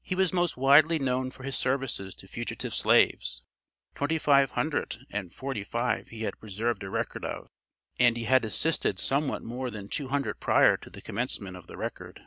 He 0.00 0.14
was 0.14 0.32
most 0.32 0.56
widely 0.56 0.98
known 0.98 1.30
for 1.30 1.42
his 1.42 1.54
services 1.54 2.14
to 2.14 2.26
fugitive 2.26 2.74
slaves. 2.74 3.42
Twenty 3.94 4.16
five 4.16 4.52
hundred 4.52 5.04
and 5.10 5.30
forty 5.30 5.64
five 5.64 6.08
he 6.08 6.22
had 6.22 6.40
preserved 6.40 6.82
a 6.82 6.88
record 6.88 7.26
of; 7.26 7.48
and 8.00 8.16
he 8.16 8.24
had 8.24 8.46
assisted 8.46 8.98
somewhat 8.98 9.42
more 9.42 9.70
than 9.70 9.90
two 9.90 10.08
hundred 10.08 10.40
prior 10.40 10.78
to 10.78 10.88
the 10.88 11.02
commencement 11.02 11.58
of 11.58 11.66
the 11.66 11.76
record. 11.76 12.22